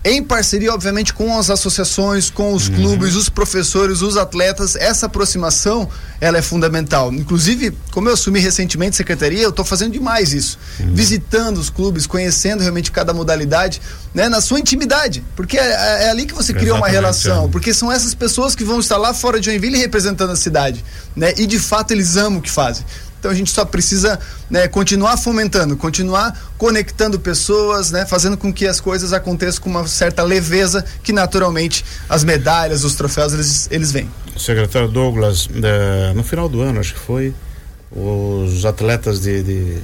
em 0.03 0.23
parceria, 0.23 0.73
obviamente, 0.73 1.13
com 1.13 1.39
as 1.39 1.51
associações, 1.51 2.31
com 2.31 2.55
os 2.55 2.69
uhum. 2.69 2.75
clubes, 2.77 3.15
os 3.15 3.29
professores, 3.29 4.01
os 4.01 4.17
atletas, 4.17 4.75
essa 4.75 5.07
aproximação 5.07 5.89
ela 6.21 6.39
é 6.39 6.43
fundamental. 6.43 7.13
Inclusive, 7.13 7.77
como 7.91 8.09
eu 8.09 8.15
assumi 8.15 8.41
recentemente 8.41 8.97
secretaria, 8.97 9.43
eu 9.43 9.51
estou 9.51 9.65
fazendo 9.65 9.93
demais 9.93 10.33
isso, 10.33 10.59
uhum. 10.79 10.95
visitando 10.95 11.59
os 11.59 11.69
clubes, 11.69 12.07
conhecendo 12.07 12.61
realmente 12.61 12.91
cada 12.91 13.13
modalidade, 13.13 13.81
né, 14.15 14.29
na 14.29 14.41
sua 14.41 14.59
intimidade, 14.59 15.23
porque 15.37 15.59
é, 15.59 15.63
é, 15.63 16.05
é 16.05 16.11
ali 16.11 16.27
que 16.27 16.35
você 16.35 16.53
cria 16.53 16.75
uma 16.75 16.89
relação, 16.89 17.47
é. 17.47 17.49
porque 17.49 17.73
são 17.73 17.93
essas 17.93 18.15
pessoas 18.15 18.55
que 18.55 18.65
vão 18.65 18.81
estar 18.81 18.97
lá 18.97 19.15
fora 19.15 19.39
de 19.39 19.47
Joinville 19.47 19.79
representando 19.79 20.31
a 20.31 20.37
cidade, 20.37 20.85
né, 21.15 21.33
e 21.37 21.47
de 21.47 21.59
fato 21.59 21.93
eles 21.93 22.17
amam 22.17 22.39
o 22.39 22.43
que 22.43 22.51
fazem. 22.51 22.85
Então 23.21 23.31
a 23.31 23.35
gente 23.35 23.51
só 23.51 23.67
precisa 23.67 24.19
né, 24.49 24.67
continuar 24.67 25.19
fomentando, 25.19 25.77
continuar 25.77 26.37
conectando 26.57 27.21
pessoas, 27.21 27.91
né, 27.91 28.07
fazendo 28.07 28.37
com 28.37 28.51
que 28.51 28.67
as 28.67 28.81
coisas 28.81 29.13
aconteçam 29.13 29.63
com 29.63 29.69
uma 29.69 29.87
certa 29.87 30.23
leveza 30.23 30.83
que 31.03 31.13
naturalmente 31.13 31.85
as 32.09 32.25
medalhas, 32.25 32.83
os 32.83 32.95
troféus 32.95 33.35
eles, 33.35 33.69
eles 33.71 33.93
vêm. 33.93 34.11
Secretário 34.39 34.89
Douglas, 34.89 35.49
é, 35.63 36.15
no 36.15 36.25
final 36.25 36.49
do 36.49 36.63
ano 36.63 36.81
acho 36.81 36.95
que 36.95 37.01
foi 37.01 37.35
os 37.93 38.65
atletas 38.65 39.21
de, 39.21 39.43
de, 39.43 39.79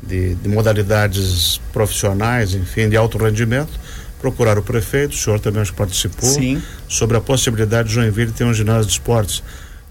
de, 0.00 0.34
de 0.36 0.48
modalidades 0.48 1.60
profissionais, 1.72 2.54
enfim, 2.54 2.88
de 2.88 2.96
alto 2.96 3.18
rendimento 3.18 3.72
procuraram 4.20 4.60
o 4.60 4.64
prefeito, 4.64 5.12
o 5.12 5.16
senhor 5.16 5.38
também 5.40 5.62
acho 5.62 5.70
que 5.70 5.78
participou, 5.78 6.28
Sim. 6.28 6.60
sobre 6.88 7.16
a 7.16 7.20
possibilidade 7.20 7.88
de 7.88 7.94
Joinville 7.94 8.32
ter 8.32 8.44
um 8.44 8.52
ginásio 8.52 8.86
de 8.86 8.92
esportes, 8.92 9.42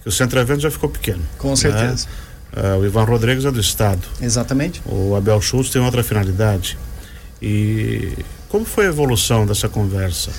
que 0.04 0.10
o 0.10 0.12
centro 0.12 0.40
evento 0.40 0.60
já 0.60 0.72
ficou 0.72 0.90
pequeno. 0.90 1.24
Com 1.38 1.56
certeza. 1.56 2.06
Né? 2.06 2.12
Uh, 2.56 2.80
o 2.80 2.86
Ivan 2.86 3.04
Rodrigues 3.04 3.46
é 3.46 3.52
do 3.52 3.60
Estado. 3.60 4.02
Exatamente. 4.22 4.82
O 4.86 5.16
Abel 5.16 5.42
Schultz 5.42 5.70
tem 5.70 5.82
outra 5.82 6.04
finalidade. 6.04 6.78
E 7.42 8.14
como 8.50 8.66
foi 8.66 8.86
a 8.86 8.90
evolução 8.90 9.46
dessa 9.46 9.68
conversa? 9.70 10.32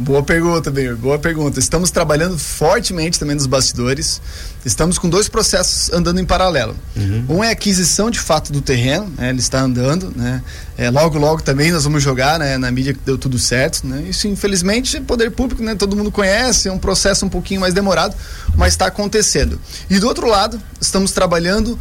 Boa 0.00 0.22
pergunta, 0.22 0.70
bem, 0.70 0.94
boa 0.94 1.18
pergunta. 1.18 1.58
Estamos 1.58 1.90
trabalhando 1.90 2.38
fortemente 2.38 3.18
também 3.18 3.34
nos 3.34 3.46
bastidores. 3.46 4.22
Estamos 4.64 4.96
com 4.96 5.08
dois 5.08 5.28
processos 5.28 5.92
andando 5.92 6.20
em 6.20 6.24
paralelo. 6.24 6.76
Uhum. 6.94 7.24
Um 7.28 7.44
é 7.44 7.48
a 7.48 7.50
aquisição 7.50 8.08
de 8.08 8.20
fato 8.20 8.52
do 8.52 8.60
terreno, 8.60 9.12
né? 9.18 9.30
ele 9.30 9.40
está 9.40 9.60
andando, 9.60 10.12
né? 10.14 10.40
É, 10.76 10.88
logo, 10.88 11.18
logo 11.18 11.42
também 11.42 11.72
nós 11.72 11.82
vamos 11.82 12.00
jogar 12.00 12.38
né? 12.38 12.56
na 12.56 12.70
mídia 12.70 12.94
que 12.94 13.00
deu 13.04 13.18
tudo 13.18 13.40
certo. 13.40 13.84
Né? 13.84 14.04
Isso, 14.08 14.28
infelizmente, 14.28 15.00
poder 15.00 15.32
público, 15.32 15.64
né? 15.64 15.74
todo 15.74 15.96
mundo 15.96 16.12
conhece, 16.12 16.68
é 16.68 16.72
um 16.72 16.78
processo 16.78 17.26
um 17.26 17.28
pouquinho 17.28 17.60
mais 17.60 17.74
demorado, 17.74 18.14
mas 18.54 18.74
está 18.74 18.86
acontecendo. 18.86 19.60
E 19.90 19.98
do 19.98 20.06
outro 20.06 20.28
lado, 20.28 20.62
estamos 20.80 21.10
trabalhando 21.10 21.76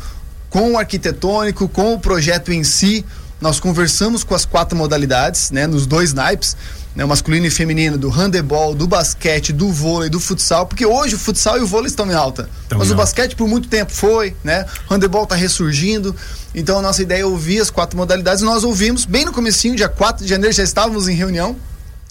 com 0.49 0.71
o 0.71 0.77
arquitetônico, 0.79 1.69
com 1.69 1.93
o 1.93 1.99
projeto 1.99 2.51
em 2.51 2.63
si. 2.63 3.05
Nós 3.39 3.59
conversamos 3.59 4.23
com 4.23 4.33
as 4.33 4.45
quatro 4.45 4.77
modalidades, 4.77 5.51
né? 5.51 5.67
nos 5.67 5.85
dois 5.85 6.13
naipes 6.13 6.55
né, 6.97 7.05
masculino 7.05 7.45
e 7.45 7.51
feminino, 7.51 7.95
do 7.95 8.09
handebol, 8.09 8.73
do 8.73 8.87
basquete, 8.87 9.53
do 9.53 9.71
vôlei, 9.71 10.09
do 10.09 10.19
futsal, 10.19 10.65
porque 10.65 10.83
hoje 10.83 11.13
o 11.13 11.19
futsal 11.19 11.59
e 11.59 11.61
o 11.61 11.67
vôlei 11.67 11.89
estão 11.89 12.09
em 12.09 12.15
alta. 12.15 12.49
Tão 12.67 12.79
mas 12.79 12.87
em 12.87 12.91
o 12.91 12.93
alta. 12.95 13.03
basquete 13.03 13.35
por 13.35 13.47
muito 13.47 13.67
tempo 13.67 13.91
foi, 13.91 14.35
né? 14.43 14.65
O 14.89 14.93
handebol 14.95 15.21
está 15.21 15.35
ressurgindo. 15.35 16.15
Então 16.55 16.79
a 16.79 16.81
nossa 16.81 17.03
ideia 17.03 17.21
é 17.21 17.25
ouvir 17.25 17.61
as 17.61 17.69
quatro 17.69 17.95
modalidades. 17.95 18.41
Nós 18.41 18.63
ouvimos 18.63 19.05
bem 19.05 19.25
no 19.25 19.31
comecinho, 19.31 19.75
dia 19.75 19.87
4 19.87 20.23
de 20.23 20.29
janeiro, 20.29 20.51
já 20.55 20.63
estávamos 20.63 21.07
em 21.07 21.13
reunião. 21.13 21.55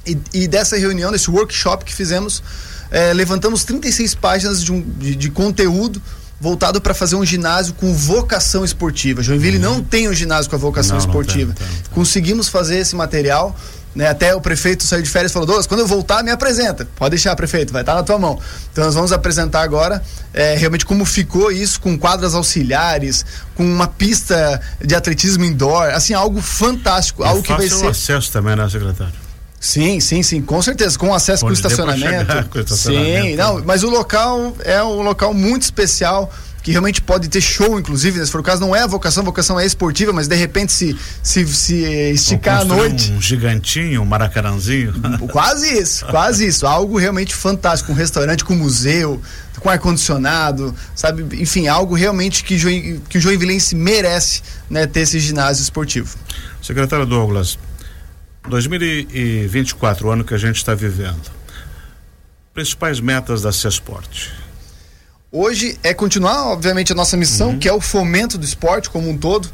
E, 0.06 0.16
e 0.33 0.47
dessa 0.47 0.76
reunião, 0.76 1.11
desse 1.11 1.28
workshop 1.28 1.85
que 1.85 1.92
fizemos, 1.92 2.40
é, 2.88 3.12
levantamos 3.12 3.64
36 3.64 4.14
páginas 4.14 4.62
de, 4.62 4.71
um, 4.71 4.80
de, 4.80 5.16
de 5.16 5.30
conteúdo 5.30 6.00
voltado 6.40 6.81
para 6.81 6.95
fazer 6.95 7.16
um 7.16 7.25
ginásio 7.25 7.75
com 7.75 7.93
vocação 7.95 8.64
esportiva. 8.64 9.23
Joinville 9.23 9.57
uhum. 9.57 9.62
não 9.62 9.83
tem 9.83 10.09
um 10.09 10.14
ginásio 10.14 10.50
com 10.50 10.57
a 10.57 10.59
vocação 10.59 10.97
não, 10.97 10.99
esportiva. 10.99 11.49
Não 11.49 11.55
tem, 11.55 11.66
tem, 11.66 11.76
tem. 11.76 11.93
Conseguimos 11.93 12.49
fazer 12.49 12.78
esse 12.78 12.95
material 12.95 13.57
né? 13.97 14.09
Até 14.09 14.35
o 14.35 14.40
prefeito 14.43 14.85
saiu 14.85 15.02
de 15.02 15.09
férias 15.09 15.33
e 15.33 15.33
falou: 15.33 15.47
Douglas, 15.47 15.66
quando 15.66 15.81
eu 15.81 15.87
voltar, 15.87 16.23
me 16.23 16.31
apresenta. 16.31 16.87
Pode 16.97 17.11
deixar, 17.11 17.35
prefeito, 17.35 17.73
vai 17.73 17.81
estar 17.81 17.95
tá 17.95 17.99
na 17.99 18.05
tua 18.05 18.19
mão. 18.19 18.38
Então 18.71 18.85
nós 18.85 18.95
vamos 18.95 19.11
apresentar 19.11 19.62
agora 19.62 20.02
é, 20.35 20.55
realmente 20.55 20.85
como 20.85 21.07
ficou 21.07 21.50
isso 21.50 21.81
com 21.81 21.99
quadras 21.99 22.35
auxiliares, 22.35 23.25
com 23.55 23.64
uma 23.64 23.88
pista 23.88 24.61
de 24.85 24.95
atletismo 24.95 25.47
indoor, 25.47 25.88
assim, 25.95 26.12
algo 26.12 26.43
fantástico, 26.43 27.23
e 27.23 27.26
algo 27.26 27.43
que 27.43 27.52
vai 27.55 27.69
ser. 27.71 27.87
acesso 27.87 28.31
também, 28.31 28.55
né, 28.55 28.69
secretário? 28.69 29.25
Sim, 29.59 30.01
sim, 30.01 30.23
sim, 30.23 30.43
com 30.43 30.61
certeza, 30.63 30.99
com 30.99 31.15
acesso 31.15 31.45
com 31.45 31.53
estacionamento. 31.53 32.49
com 32.51 32.61
estacionamento. 32.61 33.27
Sim, 33.27 33.37
não, 33.37 33.63
mas 33.65 33.83
o 33.83 33.91
local 33.91 34.55
é 34.65 34.83
um 34.83 35.03
local 35.03 35.33
muito 35.35 35.63
especial 35.63 36.33
que 36.67 36.73
realmente 36.73 37.01
pode 37.01 37.29
ter 37.29 37.41
show, 37.41 37.79
inclusive, 37.79 38.19
né? 38.19 38.25
se 38.25 38.33
for 38.33 38.41
o 38.41 38.43
caso, 38.43 38.61
não 38.61 38.75
é 38.75 38.83
a 38.83 38.89
vocação, 38.89 39.23
a 39.23 39.27
vocação 39.27 39.59
é 39.59 39.65
esportiva, 39.65 40.13
mas 40.13 40.27
de 40.27 40.35
repente 40.35 40.73
se, 40.73 40.97
se, 41.23 41.47
se 41.47 41.77
esticar 42.11 42.63
à 42.63 42.65
noite. 42.65 43.13
Um 43.13 43.21
gigantinho, 43.23 44.03
um 44.03 44.05
maracaranzinho. 44.05 44.93
Quase 45.31 45.79
isso, 45.79 46.05
quase 46.07 46.45
isso. 46.45 46.67
Algo 46.67 46.99
realmente 46.99 47.37
fantástico, 47.37 47.93
um 47.93 47.95
restaurante 47.95 48.45
com 48.45 48.53
museu, 48.57 49.23
com 49.61 49.71
ar-condicionado, 49.71 50.75
sabe? 50.93 51.41
Enfim, 51.41 51.69
algo 51.69 51.95
realmente 51.95 52.43
que, 52.43 52.59
que 53.09 53.19
o 53.19 53.21
Joinvilense 53.21 53.77
merece 53.77 54.43
né, 54.69 54.89
ter 54.89 55.03
esse 55.03 55.21
ginásio 55.21 55.63
esportivo. 55.63 56.17
Secretário 56.61 57.07
Douglas, 57.07 57.57
2024, 58.49 60.07
o 60.07 60.11
ano 60.11 60.25
que 60.25 60.35
a 60.35 60.38
gente 60.38 60.57
está 60.57 60.75
vivendo. 60.75 61.31
Principais 62.55 63.00
metas 63.00 63.43
da 63.43 63.53
CESPORT 63.53 64.33
Hoje 65.31 65.79
é 65.83 65.93
continuar, 65.93 66.47
obviamente, 66.47 66.93
a 66.93 66.95
nossa 66.95 67.17
missão, 67.17 67.50
uhum. 67.50 67.59
que 67.59 67.69
é 67.69 67.73
o 67.73 67.81
fomento 67.81 68.38
do 68.38 68.45
esporte 68.45 68.88
como 68.88 69.11
um 69.11 69.19
todo. 69.19 69.50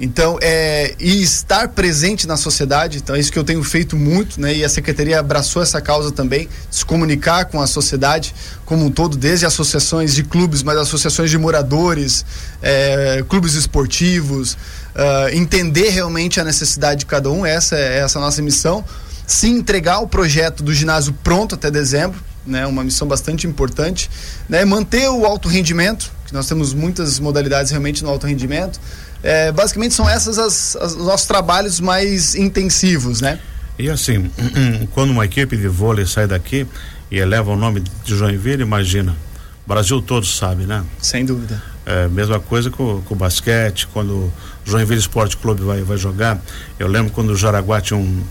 Então, 0.00 0.38
é, 0.40 0.94
e 1.00 1.22
estar 1.22 1.68
presente 1.70 2.26
na 2.26 2.36
sociedade, 2.36 2.98
então 2.98 3.16
é 3.16 3.20
isso 3.20 3.32
que 3.32 3.38
eu 3.38 3.42
tenho 3.42 3.62
feito 3.64 3.96
muito, 3.96 4.40
né? 4.40 4.54
E 4.54 4.64
a 4.64 4.68
secretaria 4.68 5.18
abraçou 5.18 5.60
essa 5.60 5.80
causa 5.80 6.12
também, 6.12 6.48
se 6.70 6.84
comunicar 6.84 7.46
com 7.46 7.60
a 7.60 7.66
sociedade 7.66 8.32
como 8.64 8.84
um 8.84 8.90
todo, 8.90 9.16
desde 9.16 9.44
associações 9.44 10.14
de 10.14 10.22
clubes, 10.22 10.62
mas 10.62 10.76
associações 10.76 11.30
de 11.30 11.38
moradores, 11.38 12.24
é, 12.62 13.24
clubes 13.28 13.54
esportivos, 13.54 14.52
uh, 14.52 15.28
entender 15.32 15.90
realmente 15.90 16.40
a 16.40 16.44
necessidade 16.44 17.00
de 17.00 17.06
cada 17.06 17.30
um, 17.30 17.44
essa 17.44 17.76
é 17.76 17.98
essa 17.98 18.18
é 18.18 18.22
nossa 18.22 18.40
missão. 18.40 18.84
Se 19.26 19.48
entregar 19.48 19.98
o 19.98 20.06
projeto 20.06 20.62
do 20.62 20.72
ginásio 20.72 21.12
pronto 21.24 21.54
até 21.54 21.70
dezembro, 21.70 22.20
né, 22.46 22.66
uma 22.66 22.82
missão 22.82 23.06
bastante 23.06 23.46
importante, 23.46 24.10
né, 24.48 24.64
manter 24.64 25.08
o 25.10 25.26
alto 25.26 25.48
rendimento, 25.48 26.10
que 26.26 26.32
nós 26.32 26.46
temos 26.46 26.72
muitas 26.72 27.18
modalidades 27.18 27.70
realmente 27.70 28.02
no 28.02 28.10
alto 28.10 28.26
rendimento. 28.26 28.80
É, 29.22 29.50
basicamente 29.50 29.94
são 29.94 30.08
essas 30.08 30.38
as, 30.38 30.76
as, 30.76 30.94
os 30.94 31.04
nossos 31.04 31.26
trabalhos 31.26 31.80
mais 31.80 32.34
intensivos, 32.34 33.20
né? 33.20 33.38
E 33.78 33.88
assim, 33.88 34.30
quando 34.92 35.10
uma 35.10 35.24
equipe 35.24 35.56
de 35.56 35.68
vôlei 35.68 36.06
sai 36.06 36.26
daqui 36.26 36.66
e 37.10 37.18
eleva 37.18 37.50
o 37.50 37.56
nome 37.56 37.80
de 37.80 38.16
Joinville, 38.16 38.62
imagina, 38.62 39.16
o 39.64 39.68
Brasil 39.68 40.00
todo 40.02 40.26
sabe, 40.26 40.64
né? 40.64 40.84
Sem 41.00 41.24
dúvida. 41.24 41.62
É, 41.86 42.06
mesma 42.08 42.38
coisa 42.38 42.70
com, 42.70 43.00
com 43.02 43.14
o 43.14 43.16
basquete, 43.16 43.88
quando 43.92 44.12
o 44.12 44.32
Joinville 44.64 45.00
Esporte 45.00 45.36
Clube 45.36 45.62
vai, 45.62 45.82
vai 45.82 45.96
jogar. 45.96 46.38
Eu 46.78 46.86
lembro 46.86 47.12
quando 47.12 47.30
o 47.30 47.36
Jaraguá 47.36 47.80
tinha 47.80 47.98
um, 47.98 48.22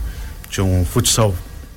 tinha 0.49 0.63
um 0.63 0.85
futsal 0.85 1.35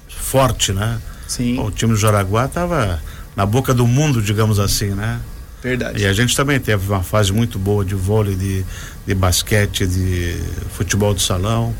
forte, 0.08 0.72
né? 0.72 1.00
Sim. 1.26 1.60
o 1.60 1.70
time 1.70 1.92
do 1.92 1.98
Jaraguá 1.98 2.46
estava 2.46 3.00
na 3.36 3.46
boca 3.46 3.72
do 3.72 3.86
mundo, 3.86 4.20
digamos 4.20 4.58
assim, 4.58 4.90
né? 4.90 5.20
Verdade. 5.62 6.02
E 6.02 6.06
a 6.06 6.12
gente 6.12 6.34
também 6.34 6.58
teve 6.58 6.88
uma 6.88 7.02
fase 7.02 7.32
muito 7.32 7.58
boa 7.58 7.84
de 7.84 7.94
vôlei, 7.94 8.34
de, 8.34 8.64
de 9.06 9.14
basquete, 9.14 9.86
de 9.86 10.40
futebol 10.72 11.14
de 11.14 11.22
salão. 11.22 11.74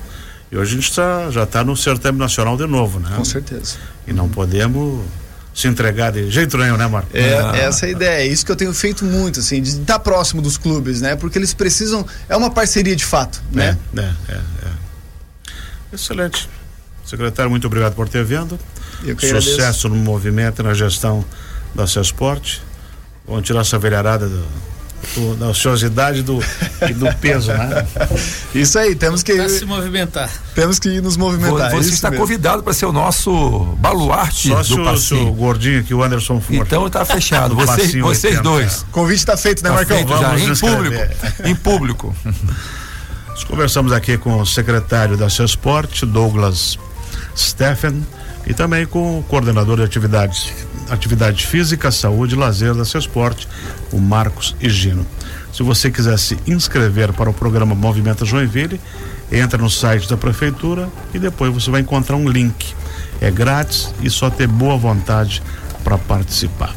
E 0.53 0.57
hoje 0.57 0.73
a 0.73 0.81
gente 0.81 0.95
tá, 0.95 1.31
já 1.31 1.45
está 1.45 1.65
no 1.65 1.77
certame 1.77 2.19
nacional 2.19 2.57
de 2.57 2.67
novo, 2.67 2.99
né? 3.01 3.11
Com 3.17 3.25
certeza. 3.25 3.77
E 4.07 4.13
não 4.13 4.29
podemos 4.29 5.05
se 5.55 5.69
entregar 5.69 6.13
de 6.13 6.31
jeito 6.31 6.57
nenhum, 6.59 6.77
né, 6.77 6.87
Marco? 6.87 7.09
É, 7.15 7.35
ah. 7.35 7.57
essa 7.57 7.87
é 7.87 7.89
a 7.89 7.93
ideia. 7.93 8.23
É 8.23 8.27
isso 8.27 8.45
que 8.45 8.53
eu 8.53 8.57
tenho 8.57 8.73
feito 8.75 9.05
muito, 9.05 9.41
assim, 9.41 9.63
de 9.63 9.71
estar 9.71 9.99
próximo 9.99 10.43
dos 10.43 10.57
clubes, 10.57 11.01
né? 11.01 11.17
Porque 11.17 11.39
eles 11.39 11.55
precisam. 11.55 12.07
É 12.29 12.37
uma 12.37 12.51
parceria 12.51 12.97
de 12.97 13.05
fato, 13.05 13.43
né? 13.53 13.79
É, 13.97 14.01
é, 14.01 14.13
é. 14.29 14.35
é. 14.35 14.81
Excelente. 15.93 16.49
Secretário, 17.05 17.51
muito 17.51 17.67
obrigado 17.67 17.95
por 17.95 18.09
ter 18.09 18.25
vindo. 18.25 18.59
Sucesso 19.01 19.55
agradeço. 19.55 19.89
no 19.89 19.97
movimento 19.97 20.61
e 20.61 20.65
na 20.65 20.75
gestão 20.75 21.25
da 21.75 21.87
Cesporte. 21.87 22.63
Vamos 23.31 23.47
tirar 23.47 23.61
essa 23.61 23.79
velharada 23.79 24.29
do, 24.29 24.45
do, 25.15 25.37
da 25.37 25.49
ociosidade 25.51 26.21
do, 26.21 26.41
e 26.83 26.93
do 26.93 27.15
peso, 27.15 27.53
né? 27.53 27.87
Isso 28.53 28.77
aí, 28.77 28.97
temos 28.97 29.23
que. 29.23 29.35
Pra 29.35 29.49
se 29.49 29.65
movimentar. 29.65 30.29
Temos 30.53 30.81
que 30.81 31.01
nos 31.01 31.17
movimentar. 31.17 31.71
Você 31.71 31.91
está 31.91 32.11
mesmo. 32.11 32.25
convidado 32.25 32.65
para 32.65 32.73
ser 32.73 32.87
o 32.87 32.93
nosso 32.93 33.77
baluarte 33.79 34.49
Só 34.49 34.63
do 34.65 34.85
passeio. 34.85 35.29
o 35.29 35.33
gordinho 35.33 35.85
que 35.85 35.95
o 35.95 36.03
Anderson 36.03 36.41
for. 36.41 36.55
Então 36.55 36.89
está 36.89 37.05
fechado. 37.05 37.55
vocês 37.57 37.95
vocês 37.95 38.41
dois. 38.43 38.83
O 38.83 38.87
convite 38.87 39.19
está 39.19 39.37
feito, 39.37 39.63
né, 39.63 39.71
tá 39.71 39.77
Marcão? 39.77 39.97
Feito 39.97 40.19
já, 40.19 40.37
em 40.37 40.57
público. 40.57 41.15
em 41.45 41.55
público. 41.55 42.17
Nós 43.29 43.45
conversamos 43.45 43.93
aqui 43.93 44.19
com 44.19 44.41
o 44.41 44.45
secretário 44.45 45.17
da 45.17 45.31
Cesporte, 45.31 46.05
Douglas 46.05 46.77
Stephen, 47.37 48.05
e 48.45 48.53
também 48.53 48.87
com 48.87 49.21
o 49.21 49.23
coordenador 49.23 49.77
de 49.77 49.85
atividades, 49.85 50.53
atividade 50.91 51.47
física, 51.47 51.91
saúde 51.91 52.37
lazer 52.37 52.75
da 52.75 52.85
Cesporte, 52.85 53.49
o 53.93 53.99
Marcos 53.99 54.55
Higino. 54.61 55.07
Se 55.53 55.63
você 55.63 55.91
quiser 55.91 56.19
se 56.19 56.39
inscrever 56.47 57.13
para 57.13 57.31
o 57.31 57.35
programa 57.35 57.75
Movimento 57.75 58.25
Joinville, 58.25 58.81
entra 59.31 59.59
no 59.59 59.71
site 59.71 60.09
da 60.09 60.17
prefeitura 60.17 60.89
e 61.15 61.19
depois 61.19 61.53
você 61.53 61.71
vai 61.71 61.81
encontrar 61.81 62.17
um 62.17 62.29
link. 62.29 62.75
É 63.21 63.31
grátis 63.31 63.93
e 64.01 64.11
só 64.11 64.31
ter 64.31 64.47
boa 64.47 64.77
vontade 64.77 65.43
para 65.83 65.99
participar. 65.99 66.75